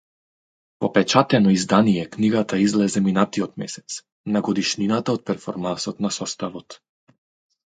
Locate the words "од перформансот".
5.19-6.03